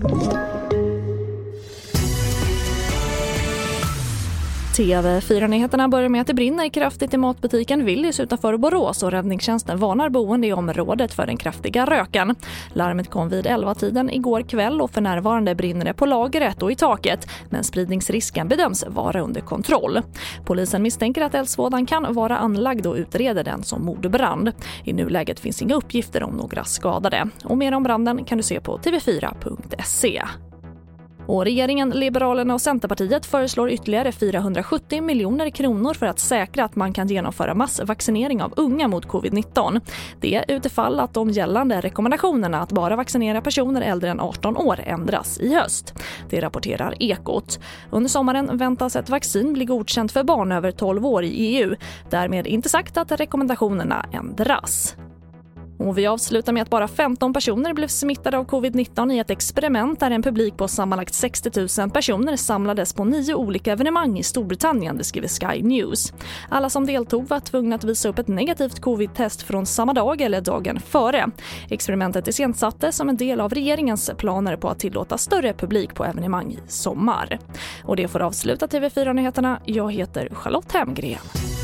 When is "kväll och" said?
14.42-14.90